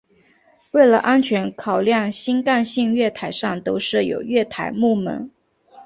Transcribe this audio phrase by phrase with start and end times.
[0.71, 5.29] 为了安全考量新干线月台上都设有月台幕门。